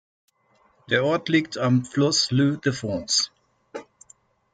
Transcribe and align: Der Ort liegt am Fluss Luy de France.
Der 0.89 1.05
Ort 1.05 1.29
liegt 1.29 1.59
am 1.59 1.85
Fluss 1.85 2.31
Luy 2.31 2.57
de 2.57 2.73
France. 2.73 3.29